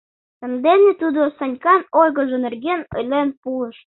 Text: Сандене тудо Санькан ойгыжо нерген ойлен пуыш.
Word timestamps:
Сандене 0.39 0.91
тудо 1.01 1.21
Санькан 1.37 1.81
ойгыжо 2.01 2.37
нерген 2.45 2.81
ойлен 2.95 3.27
пуыш. 3.41 3.75